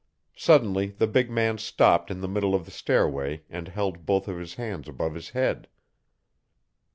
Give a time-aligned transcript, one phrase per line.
[0.35, 4.39] Suddenly the big man stopped in the middle of the stairway and held both of
[4.39, 5.67] his hands above his head.